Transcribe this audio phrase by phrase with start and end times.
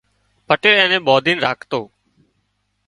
[0.47, 1.81] پٽيل اين نين ٻانڌين راکتو